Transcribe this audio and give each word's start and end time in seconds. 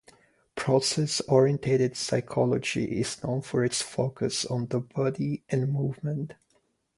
Process 0.55 1.21
oriented 1.27 1.95
psychology 1.95 2.85
is 2.99 3.21
known 3.23 3.43
for 3.43 3.63
its 3.63 3.83
focus 3.83 4.45
on 4.45 4.65
the 4.65 4.79
body 4.79 5.43
and 5.47 5.71
movement. 5.71 6.33